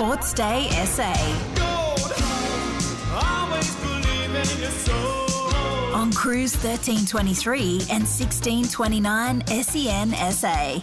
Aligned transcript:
Sportsday 0.00 0.70
SA. 0.86 1.12
On 5.94 6.10
Cruise 6.10 6.54
1323 6.54 7.60
and 7.90 8.04
1629 8.08 9.46
SEN 9.46 10.32
SA. 10.32 10.82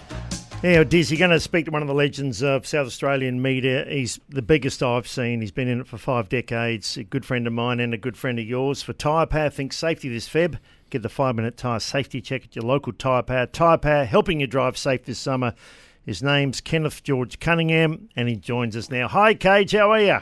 Yeah, 0.62 0.84
Diz, 0.84 1.10
you're 1.10 1.18
going 1.18 1.32
to 1.32 1.40
speak 1.40 1.66
to 1.66 1.72
one 1.72 1.82
of 1.82 1.88
the 1.88 1.96
legends 1.96 2.44
of 2.44 2.68
South 2.68 2.86
Australian 2.86 3.42
media. 3.42 3.88
He's 3.90 4.20
the 4.30 4.44
biggest 4.44 4.84
I've 4.84 5.08
seen. 5.08 5.42
He's 5.42 5.50
been 5.50 5.68
in 5.68 5.82
it 5.82 5.88
for 5.88 5.98
five 5.98 6.30
decades. 6.30 6.96
A 6.96 7.04
good 7.04 7.26
friend 7.26 7.48
of 7.48 7.54
mine 7.54 7.80
and 7.80 7.96
a 7.96 7.98
good 7.98 8.18
friend 8.18 8.38
of 8.38 8.46
yours. 8.46 8.84
For 8.84 8.94
Tyre 8.94 9.26
Power, 9.26 9.50
think 9.50 9.74
safety 9.74 10.10
this 10.10 10.30
Feb. 10.30 10.60
Get 10.92 11.02
the 11.02 11.10
five 11.10 11.36
minute 11.36 11.58
tyre 11.58 11.80
safety 11.80 12.22
check 12.22 12.44
at 12.44 12.56
your 12.56 12.66
local 12.66 12.94
Tyre 12.94 13.24
Power. 13.24 13.48
Tyre 13.48 13.80
Power 13.80 14.06
helping 14.06 14.42
you 14.42 14.46
drive 14.46 14.78
safe 14.78 15.06
this 15.06 15.18
summer. 15.18 15.56
His 16.08 16.24
name's 16.24 16.62
Kenneth 16.62 17.04
George 17.04 17.38
Cunningham, 17.38 18.08
and 18.16 18.30
he 18.30 18.38
joins 18.38 18.78
us 18.78 18.90
now. 18.90 19.10
Hi, 19.10 19.36
KG, 19.36 19.78
how 19.78 19.92
are 19.92 20.00
you? 20.00 20.20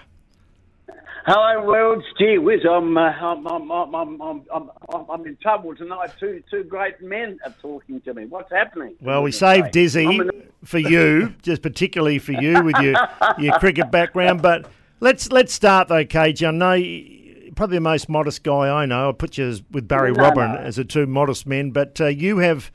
Hello, 1.27 1.63
world. 1.63 2.03
Gee 2.17 2.39
whiz, 2.39 2.62
I'm, 2.67 2.98
uh, 2.98 3.02
I'm, 3.02 3.45
I'm, 3.45 3.71
I'm, 3.71 4.20
I'm, 4.20 4.48
I'm, 4.52 4.71
I'm 5.12 5.27
in 5.27 5.38
trouble 5.38 5.76
tonight. 5.76 6.09
Two, 6.20 6.41
two 6.49 6.63
great 6.63 6.99
men 7.03 7.38
are 7.45 7.53
talking 7.62 8.02
to 8.02 8.16
me. 8.16 8.26
What's 8.26 8.52
happening? 8.52 8.95
Well, 8.99 9.21
we 9.21 9.31
saved 9.31 9.70
Dizzy 9.70 10.21
for 10.63 10.79
you, 10.79 11.35
just 11.43 11.62
particularly 11.62 12.17
for 12.17 12.31
you 12.31 12.63
with 12.63 12.77
your 12.79 12.95
your 13.38 13.59
cricket 13.59 13.91
background. 13.91 14.41
But 14.41 14.65
let's 15.02 15.31
let's 15.31 15.54
start 15.54 15.88
though, 15.88 16.04
KG. 16.04 16.48
I 16.48 16.52
know 16.52 16.73
you're 16.73 17.54
probably 17.54 17.77
the 17.77 17.81
most 17.81 18.09
modest 18.09 18.41
guy 18.41 18.70
I 18.70 18.88
know. 18.88 19.09
I 19.09 19.12
put 19.12 19.38
you 19.38 19.45
as, 19.45 19.62
with 19.70 19.88
Barry 19.88 20.13
No, 20.13 20.23
Robin 20.23 20.54
no. 20.54 20.57
as 20.57 20.77
the 20.77 20.84
two 20.84 21.05
modest 21.05 21.45
men, 21.45 21.70
but 21.70 22.02
uh, 22.02 22.07
you 22.07 22.40
have 22.40 22.71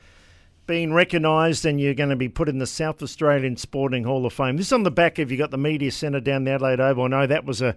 been 0.71 0.93
recognised 0.93 1.65
and 1.65 1.81
you're 1.81 1.93
going 1.93 2.09
to 2.09 2.15
be 2.15 2.29
put 2.29 2.47
in 2.47 2.57
the 2.57 2.65
South 2.65 3.03
Australian 3.03 3.57
Sporting 3.57 4.05
Hall 4.05 4.25
of 4.25 4.31
Fame. 4.31 4.55
This 4.55 4.67
is 4.67 4.71
on 4.71 4.83
the 4.83 4.89
back 4.89 5.19
of 5.19 5.29
you 5.29 5.37
got 5.37 5.51
the 5.51 5.57
media 5.57 5.91
centre 5.91 6.21
down 6.21 6.45
the 6.45 6.51
Adelaide 6.51 6.79
Oval. 6.79 7.03
I 7.03 7.07
know 7.09 7.27
that 7.27 7.43
was 7.43 7.61
a 7.61 7.75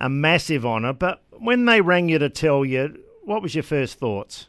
a 0.00 0.08
massive 0.08 0.66
honour, 0.66 0.94
but 0.94 1.22
when 1.30 1.66
they 1.66 1.80
rang 1.80 2.08
you 2.08 2.18
to 2.18 2.28
tell 2.28 2.64
you, 2.64 3.00
what 3.22 3.40
was 3.40 3.54
your 3.54 3.62
first 3.62 4.00
thoughts? 4.00 4.48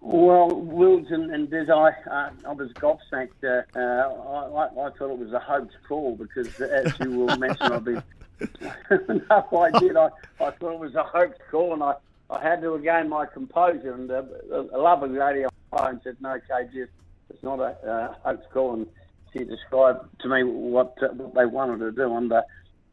Well, 0.00 0.48
Wills 0.48 1.06
and, 1.10 1.30
and 1.32 1.48
Diz, 1.48 1.70
I, 1.70 1.90
uh, 2.10 2.30
I 2.44 2.52
was 2.52 2.72
gobsmacked. 2.72 3.44
Uh, 3.44 3.78
uh, 3.78 4.56
I, 4.56 4.64
I, 4.66 4.90
thought 4.90 5.12
it 5.12 5.18
was 5.18 5.32
a 5.32 5.38
hoax 5.38 5.72
call 5.86 6.16
because, 6.16 6.60
as 6.60 6.98
you 6.98 7.12
will 7.12 7.36
mention, 7.36 7.72
I've 7.72 7.84
been. 7.84 8.02
no, 8.90 9.48
I 9.56 9.78
did. 9.78 9.96
I, 9.96 10.08
I 10.40 10.50
thought 10.50 10.72
it 10.72 10.80
was 10.80 10.96
a 10.96 11.04
hoax 11.04 11.38
call, 11.48 11.74
and 11.74 11.82
I, 11.84 11.94
I 12.28 12.42
had 12.42 12.60
to 12.62 12.70
regain 12.70 13.08
my 13.08 13.24
composure. 13.24 13.94
And 13.94 14.10
uh, 14.10 14.24
a 14.50 14.78
lovely 14.78 15.16
lady 15.16 15.44
phone 15.70 16.00
said, 16.04 16.16
"No, 16.20 16.38
KG, 16.50 16.88
it's 17.30 17.42
not 17.42 17.60
a 17.60 17.76
uh, 17.88 18.14
hoax 18.24 18.46
call." 18.52 18.74
And 18.74 18.86
she 19.32 19.44
described 19.44 20.06
to 20.20 20.28
me 20.28 20.44
what 20.44 20.96
uh, 21.02 21.08
what 21.08 21.34
they 21.34 21.46
wanted 21.46 21.78
to 21.78 21.92
do, 21.92 22.14
and 22.16 22.32
uh, 22.32 22.42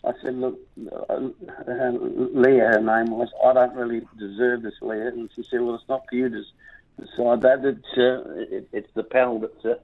I 0.04 0.12
said, 0.22 0.36
"Look, 0.36 0.60
uh, 0.92 1.18
Leah, 1.18 2.68
her 2.68 2.82
name 2.82 3.12
was. 3.12 3.30
I 3.44 3.54
don't 3.54 3.76
really 3.76 4.02
deserve 4.18 4.64
this, 4.64 4.76
Leah." 4.82 5.08
And 5.08 5.30
she 5.36 5.44
said, 5.44 5.62
"Well, 5.62 5.76
it's 5.76 5.90
not 5.90 6.06
for 6.10 6.16
you 6.16 6.30
to." 6.30 6.44
decide 7.00 7.42
that. 7.42 7.66
It's 7.66 7.98
uh, 7.98 8.56
it, 8.56 8.70
it's 8.72 8.94
the 8.94 9.04
panel 9.04 9.40
that 9.40 9.66
uh, 9.66 9.76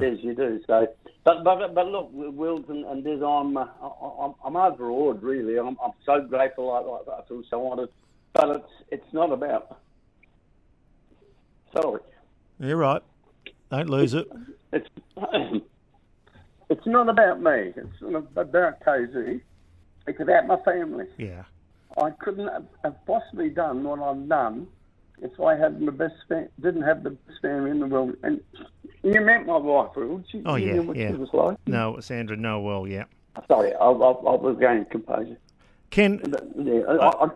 says 0.00 0.18
you 0.22 0.34
do. 0.34 0.60
So, 0.66 0.88
but 1.24 1.44
but 1.44 1.74
but 1.74 1.86
look, 1.86 2.10
Wills 2.12 2.64
and, 2.68 2.84
and 2.84 3.04
Diz, 3.04 3.22
I'm, 3.22 3.56
uh, 3.56 3.66
I'm 4.20 4.34
I'm 4.44 4.56
overawed. 4.56 5.22
Really, 5.22 5.58
I'm 5.58 5.76
I'm 5.82 5.92
so 6.04 6.20
grateful. 6.20 6.70
I, 6.72 7.12
I, 7.12 7.22
feel 7.26 7.42
so 7.48 7.70
honoured. 7.70 7.90
But 8.32 8.56
it's 8.56 8.72
it's 8.90 9.12
not 9.12 9.32
about. 9.32 9.78
Sorry, 11.72 12.00
You're 12.60 12.76
right. 12.76 13.02
Don't 13.70 13.88
lose 13.90 14.14
it. 14.14 14.26
it's 14.72 14.88
it's 16.70 16.86
not 16.86 17.08
about 17.08 17.40
me. 17.40 17.72
It's 17.76 18.00
not 18.00 18.24
about 18.36 18.80
KG. 18.84 19.40
It's 20.06 20.20
about 20.20 20.46
my 20.46 20.56
family. 20.64 21.06
Yeah. 21.18 21.44
I 22.02 22.10
couldn't 22.10 22.48
have- 22.48 22.64
possibly 23.06 23.50
done 23.50 23.82
what 23.84 23.98
I've 24.00 24.28
done 24.28 24.66
if 25.20 25.38
I 25.40 25.56
had 25.56 25.80
the 25.84 25.90
best 25.92 26.14
fam- 26.28 26.48
didn't 26.60 26.82
have 26.82 27.02
the 27.02 27.10
best 27.10 27.40
family 27.42 27.70
in 27.70 27.80
the 27.80 27.86
world. 27.86 28.14
And 28.22 28.40
you 29.02 29.20
met 29.20 29.46
my 29.46 29.56
wife, 29.56 29.90
Will. 29.96 30.12
Oh, 30.12 30.24
she, 30.30 30.42
Oh, 30.46 30.54
you 30.56 30.92
yeah, 30.94 31.10
yeah. 31.10 31.26
like. 31.32 31.58
No, 31.66 31.98
Sandra 32.00 32.36
Noel, 32.36 32.86
yeah. 32.86 33.04
Sorry, 33.48 33.74
I, 33.74 33.84
I, 33.84 33.88
I 33.90 33.90
was 33.90 34.56
going 34.60 34.84
composure. 34.86 35.36
Ken, 35.90 36.34
yeah, 36.56 36.80
I, 36.86 37.24
I, 37.24 37.28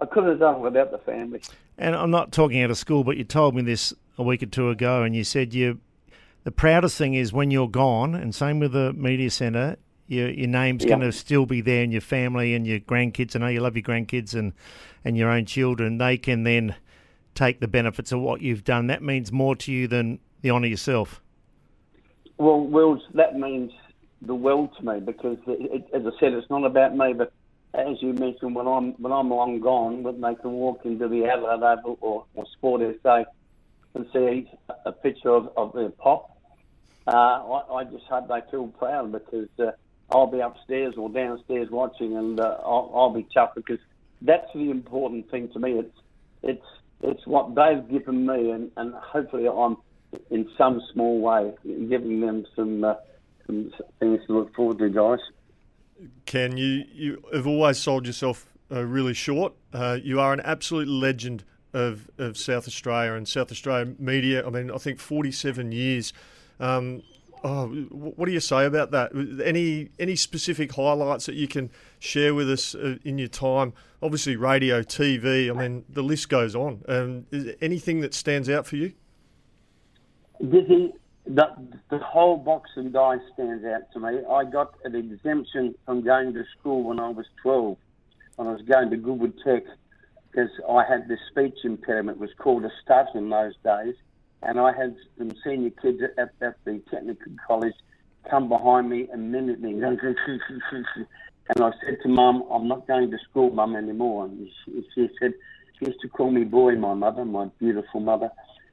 I, 0.00 0.06
couldn't 0.06 0.30
have 0.30 0.38
done 0.38 0.56
it 0.56 0.60
without 0.60 0.90
the 0.90 0.98
family. 0.98 1.42
and 1.76 1.94
I'm 1.94 2.10
not 2.10 2.32
talking 2.32 2.62
out 2.62 2.70
of 2.70 2.78
school, 2.78 3.04
but 3.04 3.18
you 3.18 3.24
told 3.24 3.54
me 3.54 3.60
this 3.62 3.92
a 4.16 4.22
week 4.22 4.42
or 4.42 4.46
two 4.46 4.70
ago, 4.70 5.02
and 5.02 5.14
you 5.14 5.24
said 5.24 5.52
you 5.52 5.80
the 6.44 6.52
proudest 6.52 6.96
thing 6.96 7.12
is 7.12 7.30
when 7.30 7.50
you're 7.50 7.68
gone, 7.68 8.14
and 8.14 8.34
same 8.34 8.58
with 8.58 8.72
the 8.72 8.94
media 8.94 9.30
centre. 9.30 9.76
Your, 10.06 10.30
your 10.30 10.48
name's 10.48 10.86
going 10.86 11.00
to 11.00 11.12
still 11.12 11.44
be 11.44 11.60
there, 11.60 11.82
and 11.82 11.92
your 11.92 12.00
family 12.00 12.54
and 12.54 12.66
your 12.66 12.80
grandkids. 12.80 13.36
I 13.36 13.40
know 13.40 13.48
you 13.48 13.60
love 13.60 13.76
your 13.76 13.82
grandkids 13.82 14.34
and, 14.34 14.54
and 15.04 15.18
your 15.18 15.28
own 15.28 15.44
children. 15.44 15.98
They 15.98 16.16
can 16.16 16.44
then 16.44 16.74
take 17.34 17.60
the 17.60 17.68
benefits 17.68 18.12
of 18.12 18.20
what 18.20 18.40
you've 18.40 18.64
done. 18.64 18.86
That 18.86 19.02
means 19.02 19.30
more 19.30 19.56
to 19.56 19.70
you 19.70 19.86
than 19.86 20.20
the 20.40 20.50
honour 20.50 20.68
yourself. 20.68 21.20
Well, 22.38 22.60
Wills, 22.60 23.02
that 23.12 23.38
means 23.38 23.72
the 24.22 24.34
world 24.34 24.70
to 24.78 24.84
me 24.86 25.00
because, 25.00 25.36
it, 25.46 25.84
it, 25.92 25.94
as 25.94 26.06
I 26.06 26.18
said, 26.18 26.32
it's 26.32 26.48
not 26.48 26.64
about 26.64 26.96
me. 26.96 27.12
But 27.12 27.32
as 27.78 28.02
you 28.02 28.12
mentioned, 28.12 28.54
when 28.54 28.66
I'm 28.66 28.92
when 28.94 29.12
I'm 29.12 29.30
long 29.30 29.60
gone, 29.60 30.02
when 30.02 30.20
they 30.20 30.34
can 30.34 30.52
walk 30.52 30.84
into 30.84 31.08
the 31.08 31.26
Adelaide 31.26 31.78
Oval 31.84 31.98
or, 32.00 32.24
or 32.34 32.46
Sport 32.56 32.82
SA 33.02 33.24
and 33.94 34.06
see 34.12 34.50
a 34.84 34.92
picture 34.92 35.30
of, 35.30 35.50
of 35.56 35.72
their 35.72 35.90
pop, 35.90 36.36
uh, 37.06 37.10
I, 37.10 37.74
I 37.76 37.84
just 37.84 38.04
hope 38.04 38.28
they 38.28 38.40
feel 38.50 38.68
proud 38.68 39.12
because 39.12 39.48
uh, 39.58 39.70
I'll 40.10 40.26
be 40.26 40.40
upstairs 40.40 40.94
or 40.96 41.08
downstairs 41.08 41.70
watching, 41.70 42.16
and 42.16 42.40
uh, 42.40 42.56
I'll, 42.64 42.90
I'll 42.94 43.14
be 43.14 43.26
tough 43.32 43.54
because 43.54 43.78
that's 44.22 44.52
the 44.54 44.70
important 44.70 45.30
thing 45.30 45.48
to 45.50 45.58
me. 45.58 45.78
It's 45.78 45.98
it's 46.42 46.66
it's 47.02 47.26
what 47.26 47.54
they've 47.54 47.88
given 47.88 48.26
me, 48.26 48.50
and, 48.50 48.70
and 48.76 48.94
hopefully 48.94 49.46
I'm 49.48 49.76
in 50.30 50.48
some 50.58 50.82
small 50.92 51.20
way 51.20 51.52
giving 51.64 52.20
them 52.20 52.44
some 52.56 52.82
uh, 52.82 52.94
some 53.46 53.72
things 54.00 54.20
to 54.26 54.32
look 54.32 54.54
forward 54.54 54.78
to, 54.78 54.88
guys. 54.88 55.20
Ken, 56.26 56.56
you, 56.56 56.84
you 56.92 57.22
have 57.32 57.46
always 57.46 57.78
sold 57.78 58.06
yourself 58.06 58.46
uh, 58.70 58.84
really 58.84 59.14
short. 59.14 59.54
Uh, 59.72 59.98
you 60.02 60.20
are 60.20 60.32
an 60.32 60.40
absolute 60.40 60.88
legend 60.88 61.44
of, 61.72 62.08
of 62.18 62.36
South 62.36 62.66
Australia 62.66 63.14
and 63.14 63.26
South 63.28 63.50
Australia 63.50 63.94
media. 63.98 64.46
I 64.46 64.50
mean, 64.50 64.70
I 64.70 64.78
think 64.78 64.98
47 64.98 65.72
years. 65.72 66.12
Um, 66.60 67.02
oh, 67.44 67.68
what 67.90 68.26
do 68.26 68.32
you 68.32 68.40
say 68.40 68.64
about 68.64 68.90
that? 68.90 69.12
Any 69.44 69.90
any 69.98 70.16
specific 70.16 70.72
highlights 70.72 71.26
that 71.26 71.34
you 71.34 71.48
can 71.48 71.70
share 71.98 72.34
with 72.34 72.50
us 72.50 72.74
uh, 72.74 72.96
in 73.04 73.18
your 73.18 73.28
time? 73.28 73.72
Obviously, 74.02 74.36
radio, 74.36 74.82
TV. 74.82 75.50
I 75.50 75.52
mean, 75.52 75.84
the 75.88 76.02
list 76.02 76.28
goes 76.28 76.54
on. 76.54 76.82
Um, 76.88 77.26
is 77.30 77.54
anything 77.60 78.00
that 78.00 78.14
stands 78.14 78.48
out 78.48 78.66
for 78.66 78.76
you? 78.76 78.92
Dizzy, 80.40 80.94
the, 81.28 81.44
the 81.90 81.98
whole 81.98 82.38
boxing 82.38 82.90
dice 82.90 83.20
stands 83.34 83.64
out 83.64 83.92
to 83.92 84.00
me. 84.00 84.20
I 84.30 84.44
got 84.44 84.74
an 84.84 84.94
exemption 84.94 85.74
from 85.84 86.02
going 86.02 86.32
to 86.34 86.44
school 86.58 86.84
when 86.84 86.98
I 86.98 87.10
was 87.10 87.26
12, 87.42 87.76
when 88.36 88.48
I 88.48 88.52
was 88.52 88.62
going 88.62 88.90
to 88.90 88.96
Goodwood 88.96 89.34
Tech, 89.44 89.64
because 90.30 90.50
I 90.68 90.84
had 90.88 91.06
this 91.08 91.18
speech 91.30 91.58
impediment. 91.64 92.16
It 92.16 92.20
was 92.20 92.30
called 92.38 92.64
a 92.64 92.70
stutter 92.82 93.18
in 93.18 93.28
those 93.28 93.54
days. 93.62 93.94
And 94.42 94.58
I 94.58 94.72
had 94.72 94.96
some 95.18 95.32
senior 95.44 95.70
kids 95.70 96.00
at, 96.16 96.30
at 96.40 96.56
the 96.64 96.80
technical 96.90 97.32
college 97.46 97.74
come 98.30 98.48
behind 98.48 98.88
me 98.88 99.08
and 99.12 99.32
mimic 99.32 99.60
me. 99.60 99.72
and 99.82 99.96
I 101.58 101.70
said 101.84 101.98
to 102.02 102.08
Mum, 102.08 102.44
I'm 102.50 102.68
not 102.68 102.86
going 102.86 103.10
to 103.10 103.18
school, 103.30 103.50
Mum, 103.50 103.76
anymore. 103.76 104.26
And 104.26 104.48
she, 104.64 104.84
she 104.94 105.08
said, 105.20 105.34
she 105.78 105.86
used 105.86 106.00
to 106.00 106.08
call 106.08 106.30
me 106.30 106.44
boy, 106.44 106.76
my 106.76 106.94
mother, 106.94 107.24
my 107.24 107.46
beautiful 107.58 108.00
mother. 108.00 108.30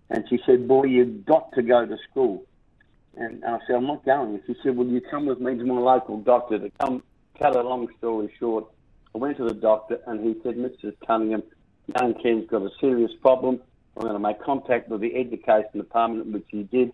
And 0.09 0.23
she 0.29 0.39
said, 0.45 0.67
Boy, 0.67 0.83
you've 0.85 1.25
got 1.25 1.51
to 1.53 1.61
go 1.61 1.85
to 1.85 1.97
school. 2.09 2.43
And 3.17 3.43
I 3.45 3.59
said, 3.65 3.77
I'm 3.77 3.87
not 3.87 4.05
going. 4.05 4.41
She 4.45 4.55
said, 4.61 4.75
Will 4.75 4.87
you 4.87 5.01
come 5.01 5.25
with 5.25 5.39
me 5.39 5.57
to 5.57 5.63
my 5.63 5.79
local 5.79 6.19
doctor 6.19 6.59
to 6.59 6.69
come? 6.79 7.03
Cut 7.39 7.55
a 7.55 7.61
long 7.61 7.87
story 7.97 8.33
short, 8.39 8.65
I 9.15 9.17
went 9.17 9.37
to 9.37 9.45
the 9.45 9.53
doctor 9.53 9.99
and 10.07 10.19
he 10.25 10.35
said, 10.43 10.57
Mrs. 10.57 10.93
Cunningham, 11.07 11.41
young 11.99 12.15
Ken's 12.15 12.49
got 12.49 12.63
a 12.63 12.69
serious 12.81 13.11
problem. 13.21 13.61
I'm 13.95 14.01
going 14.01 14.13
to 14.13 14.19
make 14.19 14.41
contact 14.41 14.89
with 14.89 14.99
the 14.99 15.15
education 15.15 15.71
department, 15.75 16.33
which 16.33 16.45
he 16.49 16.63
did. 16.63 16.91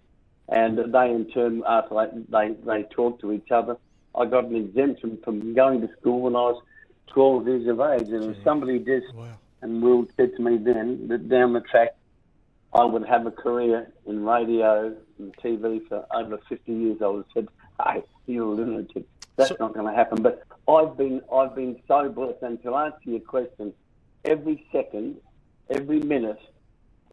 And 0.47 0.77
they, 0.77 1.09
in 1.09 1.31
turn, 1.31 1.63
after 1.67 2.11
they, 2.29 2.55
they, 2.63 2.83
talked 2.83 3.21
to 3.21 3.31
each 3.31 3.49
other, 3.49 3.75
I 4.13 4.25
got 4.25 4.45
an 4.45 4.55
exemption 4.55 5.17
from 5.23 5.55
going 5.55 5.81
to 5.81 5.89
school 5.99 6.21
when 6.21 6.35
I 6.35 6.39
was 6.39 6.61
12 7.07 7.47
years 7.47 7.67
of 7.67 7.79
age. 7.79 8.09
And 8.09 8.35
if 8.35 8.43
somebody 8.43 8.77
did, 8.77 9.01
and 9.63 9.81
Will 9.81 10.05
said 10.15 10.35
to 10.35 10.43
me 10.43 10.57
then 10.57 11.07
that 11.07 11.27
down 11.27 11.53
the 11.53 11.61
track, 11.61 11.95
I 12.73 12.85
would 12.85 13.05
have 13.05 13.25
a 13.25 13.31
career 13.31 13.91
in 14.05 14.23
radio 14.23 14.95
and 15.19 15.35
TV 15.37 15.87
for 15.87 16.05
over 16.13 16.39
50 16.47 16.71
years. 16.71 16.97
I 17.01 17.07
would 17.07 17.25
have 17.25 17.33
said, 17.33 17.47
"Hey, 17.83 18.03
you're 18.27 18.45
a 18.45 18.49
lunatic. 18.49 19.05
That's 19.35 19.59
not 19.59 19.73
going 19.73 19.87
to 19.87 19.93
happen." 19.93 20.21
But 20.21 20.43
I've 20.67 20.97
been, 20.97 21.21
I've 21.33 21.55
been 21.55 21.81
so 21.87 22.09
blessed. 22.09 22.41
And 22.41 22.61
to 22.63 22.75
answer 22.75 22.97
your 23.03 23.19
question, 23.19 23.73
every 24.23 24.65
second, 24.71 25.17
every 25.69 25.99
minute 25.99 26.39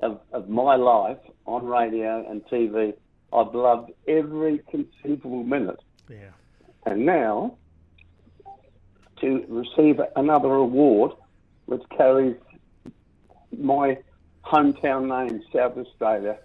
of, 0.03 0.21
of 0.33 0.49
my 0.49 0.77
life 0.77 1.19
on 1.47 1.67
radio 1.67 2.25
and 2.31 2.45
TV, 2.47 2.95
I've 3.33 3.55
loved 3.55 3.91
every 4.07 4.63
conceivable 4.71 5.43
minute. 5.43 5.81
Yeah. 6.09 6.31
And 6.87 7.05
now, 7.05 7.57
to 9.21 9.45
receive 9.49 10.01
another 10.17 10.55
award 10.55 11.13
which 11.67 11.83
carries 11.97 12.37
my 13.57 13.99
hometown 14.45 15.09
name, 15.09 15.43
South 15.53 15.77
Australia, 15.77 16.39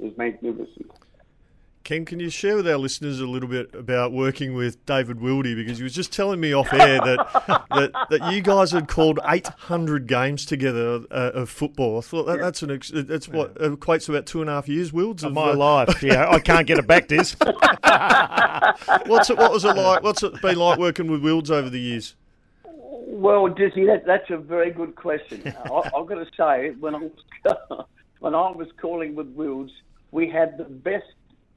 is 0.00 0.16
magnificent. 0.16 0.90
Ken, 1.88 2.04
can 2.04 2.20
you 2.20 2.28
share 2.28 2.54
with 2.54 2.68
our 2.68 2.76
listeners 2.76 3.18
a 3.18 3.26
little 3.26 3.48
bit 3.48 3.74
about 3.74 4.12
working 4.12 4.52
with 4.52 4.84
David 4.84 5.20
Wildy? 5.20 5.56
Because 5.56 5.78
he 5.78 5.84
was 5.84 5.94
just 5.94 6.12
telling 6.12 6.38
me 6.38 6.52
off 6.52 6.70
air 6.70 7.00
that 7.00 7.64
that, 7.70 8.06
that 8.10 8.30
you 8.30 8.42
guys 8.42 8.72
had 8.72 8.88
called 8.88 9.18
800 9.26 10.06
games 10.06 10.44
together 10.44 11.00
uh, 11.10 11.30
of 11.32 11.48
football. 11.48 11.96
I 11.96 12.02
thought 12.02 12.24
that, 12.24 12.40
that's 12.40 12.62
an 12.62 12.72
ex- 12.72 12.92
that's 12.94 13.26
what 13.26 13.54
equates 13.54 14.04
to 14.04 14.12
about 14.12 14.26
two 14.26 14.42
and 14.42 14.50
a 14.50 14.52
half 14.52 14.68
years, 14.68 14.92
Wilds, 14.92 15.24
of 15.24 15.32
my 15.32 15.52
uh, 15.52 15.56
life. 15.56 16.02
Yeah, 16.02 16.28
I 16.28 16.40
can't 16.40 16.66
get 16.66 16.76
it 16.76 16.86
back, 16.86 17.08
This. 17.08 17.34
what's 19.06 19.30
it? 19.30 19.38
What 19.38 19.50
was 19.50 19.64
it 19.64 19.74
like? 19.74 20.02
What's 20.02 20.22
it 20.22 20.42
been 20.42 20.56
like 20.56 20.78
working 20.78 21.10
with 21.10 21.24
Wilds 21.24 21.50
over 21.50 21.70
the 21.70 21.80
years? 21.80 22.14
Well, 23.18 23.48
Dizzy, 23.48 23.84
that, 23.86 24.06
that's 24.06 24.30
a 24.30 24.36
very 24.36 24.70
good 24.70 24.94
question. 24.94 25.42
I, 25.64 25.90
have 25.92 26.06
got 26.06 26.14
to 26.14 26.26
say, 26.36 26.70
when 26.78 26.94
I 26.94 26.98
was 26.98 27.86
when 28.20 28.36
I 28.36 28.52
was 28.52 28.68
calling 28.80 29.16
with 29.16 29.26
Wilds, 29.34 29.72
we 30.12 30.30
had 30.30 30.56
the 30.56 30.62
best 30.62 31.12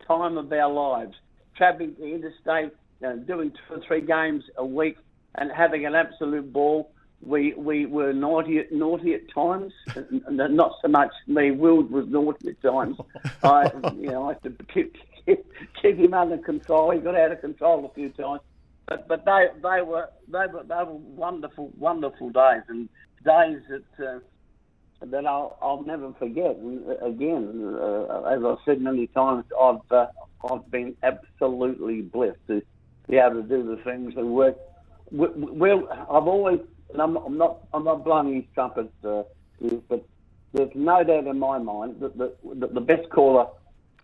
time 0.08 0.40
of 0.40 0.52
our 0.52 0.74
lives, 0.74 1.13
travelling 1.56 1.96
the 2.00 2.16
interstate, 2.16 2.72
you 3.00 3.08
know, 3.08 3.18
doing 3.18 3.52
two 3.52 3.75
or 3.75 3.80
three 3.86 4.02
games 4.02 4.44
a 4.58 4.66
week, 4.66 4.98
and 5.36 5.52
having 5.52 5.86
an 5.86 5.94
absolute 5.94 6.52
ball. 6.52 6.92
We 7.22 7.54
we 7.54 7.86
were 7.86 8.12
naughty 8.12 8.63
naughty 8.72 9.13
at 9.13 9.31
times, 9.31 9.72
not 10.31 10.74
so 10.81 10.88
much 10.88 11.12
me. 11.28 11.52
Will 11.52 11.84
was 11.84 12.08
naughty 12.08 12.50
at 12.50 12.62
times. 12.63 12.98
I 13.44 13.72
you 13.98 14.08
know 14.08 14.30
I 14.30 14.34
had 14.34 14.44
to 14.46 14.66
keep, 14.74 14.98
keep 15.28 15.46
keep 15.80 15.98
him 15.98 16.16
under 16.16 16.40
control. 16.40 16.90
He 16.90 16.98
got 16.98 17.13
out 17.13 17.31
of 17.31 17.40
control 17.40 17.86
a 17.86 17.94
few 17.94 18.10
times, 18.10 18.42
but 18.88 19.07
but 19.07 19.25
they 19.25 19.48
they 19.62 19.81
were 19.81 20.10
they 20.28 20.45
were 20.51 20.63
they 20.63 20.83
were 20.83 21.00
wonderful 21.16 21.72
wonderful 21.78 22.30
days 22.30 22.63
and 22.68 22.89
days 23.24 23.62
that. 23.69 24.06
Uh, 24.06 24.19
that 25.04 25.25
I'll, 25.25 25.57
I'll 25.62 25.83
never 25.83 26.13
forget. 26.19 26.56
And 26.57 26.88
uh, 26.88 27.06
again, 27.06 27.75
uh, 27.75 28.22
as 28.24 28.44
I've 28.44 28.57
said 28.66 28.81
many 28.81 29.07
times, 29.07 29.45
I've 29.60 29.92
uh, 29.92 30.07
I've 30.50 30.69
been 30.69 30.95
absolutely 31.04 32.01
blessed 32.01 32.38
to 32.48 32.62
be 33.10 33.18
able 33.18 33.42
to 33.42 33.44
do 33.44 33.75
the 33.75 33.81
things 33.83 34.13
and 34.16 34.33
work. 34.33 34.57
Well, 35.12 35.88
I've 35.92 36.27
always, 36.27 36.60
and 36.94 37.01
I'm, 37.01 37.18
I'm 37.18 37.38
not 37.38 37.60
I'm 37.74 37.84
not 37.84 38.04
blowing 38.04 38.36
his 38.36 38.45
trumpet, 38.54 38.92
uh, 39.04 39.24
but 39.89 40.06
there's 40.54 40.72
no 40.75 41.04
doubt 41.04 41.27
in 41.27 41.39
my 41.39 41.57
mind 41.57 42.00
that 42.00 42.18
the, 42.18 42.34
that 42.56 42.74
the 42.74 42.81
best 42.81 43.10
caller 43.10 43.48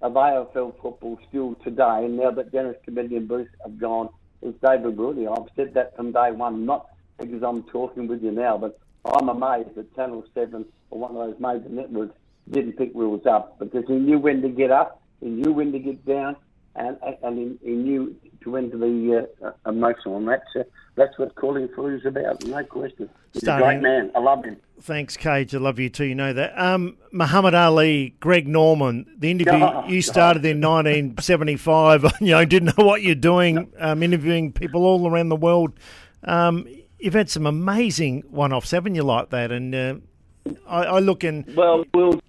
of 0.02 0.14
AFL 0.14 0.80
football 0.82 1.20
still 1.30 1.56
today, 1.64 2.08
now 2.08 2.32
that 2.32 2.52
Dennis 2.52 2.76
Cometti 2.88 3.18
and 3.18 3.28
Bruce 3.28 3.50
have 3.64 3.80
gone, 3.80 4.10
is 4.42 4.54
David 4.64 4.96
Wildy. 4.96 5.28
I've 5.28 5.50
said 5.56 5.74
that 5.74 5.96
from 5.96 6.12
day 6.12 6.32
one, 6.32 6.66
not 6.66 6.88
because 7.18 7.44
I'm 7.44 7.64
talking 7.64 8.08
with 8.08 8.24
you 8.24 8.32
now, 8.32 8.58
but 8.58 8.80
I'm 9.06 9.30
amazed 9.30 9.76
that 9.76 9.96
Channel 9.96 10.24
7 10.34 10.66
or 10.90 11.00
one 11.00 11.12
of 11.12 11.18
those 11.18 11.40
major 11.40 11.70
networks 11.70 12.16
didn't 12.50 12.74
pick 12.74 12.94
Wills 12.94 13.26
up 13.26 13.60
because 13.60 13.86
he 13.88 13.96
knew 13.96 14.20
when 14.20 14.42
to 14.42 14.50
get 14.50 14.72
up, 14.72 15.02
he 15.20 15.30
knew 15.30 15.52
when 15.52 15.72
to 15.72 15.80
get 15.80 16.06
down, 16.06 16.36
and 16.76 16.98
and 17.24 17.38
he, 17.38 17.68
he 17.68 17.76
knew 17.76 18.16
to 18.48 18.52
when 18.52 18.72
to 18.72 18.78
be 18.78 19.16
uh, 19.46 19.52
emotional. 19.70 20.18
And 20.18 20.28
that's 20.28 20.56
uh, 20.56 20.64
that's 20.96 21.18
what 21.20 21.36
calling 21.36 21.70
for 21.76 21.94
is 21.94 22.06
about, 22.06 22.44
no 22.46 22.64
question. 22.64 23.10
He's 23.34 23.44
Starting. 23.44 23.68
a 23.68 23.72
great 23.72 23.82
man. 23.82 24.12
I 24.16 24.20
love 24.20 24.44
him. 24.44 24.58
Thanks, 24.82 25.16
KG. 25.16 25.54
I 25.54 25.58
love 25.58 25.80
you 25.80 25.90
too. 25.90 26.06
You 26.06 26.16
know 26.16 26.34
that. 26.34 26.58
Um, 26.60 26.98
Muhammad 27.12 27.54
Ali, 27.54 28.16
Greg 28.20 28.48
Norman, 28.48 29.06
the 29.18 29.30
interview 29.32 29.64
oh, 29.64 29.86
you 29.88 30.02
started 30.02 30.46
in 30.46 30.62
1975. 30.62 32.04
you 32.22 32.28
know, 32.32 32.46
didn't 32.46 32.78
know 32.78 32.86
what 32.86 33.04
you're 33.04 33.16
doing, 33.16 33.72
um, 33.80 34.02
interviewing 34.02 34.52
people 34.52 34.86
all 34.86 35.08
around 35.08 35.30
the 35.30 35.36
world. 35.36 35.74
Um, 36.24 36.68
you've 37.00 37.14
had 37.14 37.30
some 37.30 37.46
amazing 37.46 38.24
one-offs, 38.30 38.72
haven't 38.72 38.96
you, 38.96 39.04
like 39.04 39.30
that? 39.30 39.52
And 39.52 39.76
uh, 39.76 39.96
I, 40.68 40.84
I, 40.84 41.00
look 41.00 41.24
in. 41.24 41.46
Well, 41.56 41.86
well, 41.94 42.20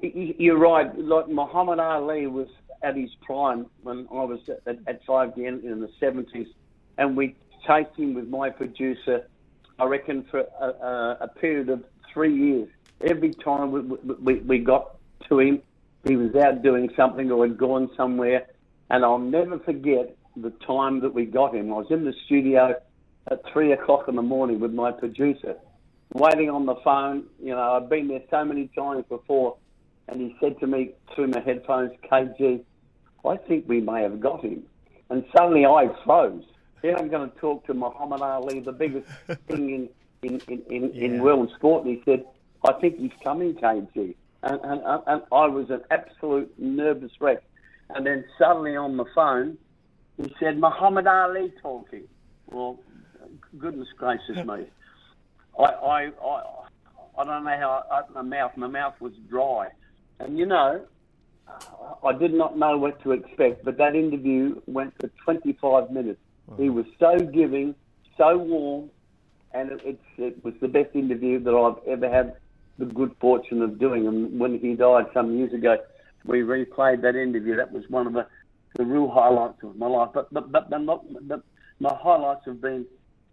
you're 0.00 0.58
right. 0.58 0.96
Like 0.96 1.28
Muhammad 1.28 1.78
Ali 1.78 2.26
was 2.26 2.48
at 2.82 2.96
his 2.96 3.10
prime 3.22 3.66
when 3.82 4.06
I 4.10 4.24
was 4.24 4.40
at, 4.66 4.78
at 4.86 5.04
five 5.06 5.32
in 5.36 5.80
the 5.80 5.90
seventies, 5.98 6.48
and 6.98 7.16
we 7.16 7.36
chased 7.66 7.96
him 7.96 8.14
with 8.14 8.28
my 8.28 8.50
producer. 8.50 9.28
I 9.78 9.84
reckon 9.84 10.24
for 10.30 10.40
a, 10.40 11.24
a, 11.24 11.28
period 11.28 11.70
of 11.70 11.84
three 12.12 12.34
years. 12.34 12.68
Every 13.00 13.32
time 13.32 13.72
we, 13.72 13.80
we, 13.80 14.34
we 14.40 14.58
got 14.58 14.96
to 15.28 15.40
him, 15.40 15.62
he 16.04 16.16
was 16.16 16.34
out 16.34 16.62
doing 16.62 16.90
something 16.96 17.30
or 17.30 17.46
had 17.46 17.56
gone 17.56 17.90
somewhere, 17.96 18.46
and 18.90 19.04
I'll 19.04 19.18
never 19.18 19.58
forget 19.58 20.16
the 20.36 20.50
time 20.66 21.00
that 21.00 21.14
we 21.14 21.24
got 21.24 21.54
him. 21.54 21.72
I 21.72 21.76
was 21.76 21.90
in 21.90 22.04
the 22.04 22.14
studio 22.26 22.74
at 23.30 23.42
three 23.52 23.72
o'clock 23.72 24.08
in 24.08 24.16
the 24.16 24.22
morning 24.22 24.60
with 24.60 24.72
my 24.72 24.92
producer, 24.92 25.56
waiting 26.14 26.50
on 26.50 26.66
the 26.66 26.76
phone. 26.76 27.24
You 27.42 27.50
know, 27.50 27.72
I've 27.72 27.88
been 27.88 28.08
there 28.08 28.22
so 28.30 28.44
many 28.44 28.68
times 28.68 29.04
before, 29.08 29.56
and 30.08 30.20
he 30.20 30.36
said 30.40 30.58
to 30.60 30.66
me 30.66 30.92
through 31.14 31.28
my 31.28 31.40
headphones, 31.40 31.92
KG, 32.10 32.62
I 33.24 33.36
think 33.36 33.66
we 33.68 33.80
may 33.80 34.02
have 34.02 34.20
got 34.20 34.44
him. 34.44 34.62
And 35.10 35.24
suddenly 35.36 35.66
I 35.66 35.88
froze. 36.04 36.44
Then 36.82 36.96
I'm 36.96 37.08
going 37.08 37.30
to 37.30 37.36
talk 37.38 37.66
to 37.66 37.74
Muhammad 37.74 38.22
Ali, 38.22 38.60
the 38.60 38.72
biggest 38.72 39.08
thing 39.48 39.70
in, 39.70 39.88
in, 40.22 40.40
in, 40.48 40.62
in, 40.70 40.94
yeah. 40.94 41.04
in 41.04 41.22
world 41.22 41.50
sport. 41.56 41.84
And 41.84 41.96
he 41.96 42.02
said, 42.04 42.24
I 42.66 42.72
think 42.74 42.98
he's 42.98 43.10
coming, 43.22 43.54
KG. 43.54 44.14
And, 44.42 44.60
and, 44.62 44.82
and 45.06 45.22
I 45.32 45.46
was 45.46 45.68
an 45.70 45.82
absolute 45.90 46.52
nervous 46.58 47.12
wreck. 47.20 47.42
And 47.90 48.06
then 48.06 48.24
suddenly 48.38 48.76
on 48.76 48.96
the 48.96 49.04
phone, 49.14 49.58
he 50.16 50.34
said, 50.38 50.58
Muhammad 50.58 51.06
Ali 51.06 51.52
talking. 51.60 52.04
Well, 52.46 52.78
goodness 53.58 53.88
gracious 53.96 54.36
me. 54.46 54.66
I, 55.58 55.62
I, 55.62 56.10
I, 56.24 56.42
I 57.18 57.24
don't 57.24 57.44
know 57.44 57.56
how 57.58 57.84
I 57.90 58.00
opened 58.00 58.14
my 58.14 58.22
mouth. 58.22 58.56
My 58.56 58.66
mouth 58.68 58.94
was 59.00 59.12
dry. 59.28 59.68
And 60.18 60.38
you 60.38 60.46
know, 60.46 60.82
I 62.02 62.12
did 62.12 62.32
not 62.32 62.58
know 62.58 62.78
what 62.78 63.02
to 63.02 63.12
expect, 63.12 63.64
but 63.64 63.76
that 63.78 63.94
interview 63.94 64.60
went 64.66 64.94
for 65.00 65.08
25 65.24 65.90
minutes. 65.90 66.20
He 66.56 66.68
was 66.68 66.86
so 66.98 67.16
giving, 67.18 67.74
so 68.16 68.36
warm, 68.36 68.90
and 69.52 69.72
it, 69.72 69.80
it, 69.84 70.00
it 70.18 70.44
was 70.44 70.54
the 70.60 70.68
best 70.68 70.94
interview 70.94 71.38
that 71.40 71.54
I've 71.54 71.86
ever 71.86 72.10
had 72.10 72.36
the 72.78 72.86
good 72.86 73.14
fortune 73.20 73.62
of 73.62 73.78
doing. 73.78 74.06
And 74.08 74.38
when 74.40 74.58
he 74.58 74.74
died 74.74 75.06
some 75.14 75.36
years 75.36 75.52
ago, 75.52 75.78
we 76.24 76.40
replayed 76.40 77.02
that 77.02 77.14
interview. 77.14 77.56
That 77.56 77.72
was 77.72 77.84
one 77.88 78.06
of 78.06 78.14
the, 78.14 78.26
the 78.76 78.84
real 78.84 79.08
highlights 79.08 79.62
of 79.62 79.76
my 79.76 79.86
life. 79.86 80.10
But 80.12 80.32
but 80.32 80.50
but, 80.50 80.70
but, 80.70 80.86
but, 80.86 81.28
but 81.28 81.42
my 81.78 81.94
highlights 81.94 82.46
have 82.46 82.60
been 82.60 82.86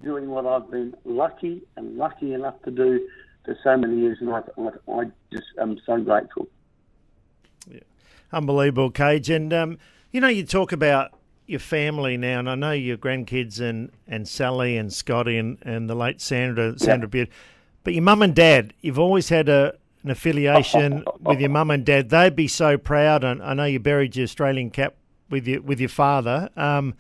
doing 0.04 0.30
what 0.30 0.46
I've 0.46 0.70
been 0.70 0.96
lucky 1.06 1.64
and 1.76 1.98
lucky 1.98 2.34
enough 2.34 2.62
to 2.64 2.72
do 2.72 3.08
for 3.46 3.58
so 3.64 3.78
many 3.78 4.00
years, 4.00 4.18
and 4.22 4.30
I, 4.30 4.42
I, 4.58 5.02
I 5.02 5.04
just 5.32 5.48
am 5.60 5.80
so 5.86 6.00
grateful. 6.02 6.48
Yeah, 7.70 7.80
unbelievable, 8.32 8.92
KG. 8.92 9.36
And 9.36 9.54
um, 9.54 9.78
you 10.12 10.22
know, 10.22 10.28
you 10.28 10.44
talk 10.44 10.72
about 10.72 11.12
your 11.46 11.60
family 11.60 12.18
now, 12.18 12.40
and 12.40 12.50
I 12.50 12.56
know 12.56 12.72
your 12.72 12.98
grandkids 12.98 13.60
and, 13.60 13.92
and 14.08 14.28
Sally 14.28 14.78
and 14.78 14.92
Scotty 14.92 15.38
and, 15.38 15.58
and 15.62 15.90
the 15.90 15.96
late 15.96 16.22
Sandra 16.22 16.78
Sandra 16.78 17.08
yeah. 17.08 17.12
Beard, 17.12 17.30
but 17.84 17.94
your 17.94 18.04
mum 18.04 18.22
and 18.22 18.36
dad, 18.36 18.74
you've 18.82 19.00
always 19.00 19.30
had 19.30 19.50
a 19.50 19.76
an 20.04 20.12
affiliation 20.12 21.04
with 21.20 21.40
your 21.40 21.50
mum 21.50 21.72
and 21.72 21.86
dad. 21.86 22.10
They'd 22.10 22.36
be 22.36 22.48
so 22.48 22.78
proud, 22.78 23.24
and 23.24 23.42
I 23.42 23.54
know 23.54 23.66
you 23.66 23.80
buried 23.80 24.16
your 24.16 24.24
Australian 24.24 24.70
cap 24.70 24.96
with 25.30 25.48
your 25.48 25.62
with 25.62 25.80
your 25.80 25.90
father. 25.90 26.50
Um, 26.56 26.96